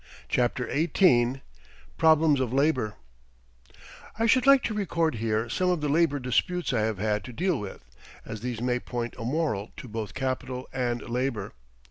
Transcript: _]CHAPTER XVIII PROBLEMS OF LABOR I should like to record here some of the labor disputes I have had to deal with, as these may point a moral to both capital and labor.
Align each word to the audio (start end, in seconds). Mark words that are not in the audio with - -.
_]CHAPTER 0.29 0.67
XVIII 0.67 1.43
PROBLEMS 1.99 2.39
OF 2.39 2.51
LABOR 2.51 2.95
I 4.17 4.25
should 4.25 4.47
like 4.47 4.63
to 4.63 4.73
record 4.73 5.13
here 5.21 5.47
some 5.47 5.69
of 5.69 5.81
the 5.81 5.89
labor 5.89 6.17
disputes 6.17 6.73
I 6.73 6.81
have 6.81 6.97
had 6.97 7.23
to 7.25 7.31
deal 7.31 7.59
with, 7.59 7.85
as 8.25 8.41
these 8.41 8.61
may 8.61 8.79
point 8.79 9.13
a 9.19 9.23
moral 9.23 9.71
to 9.77 9.87
both 9.87 10.15
capital 10.15 10.67
and 10.73 11.07
labor. 11.07 11.53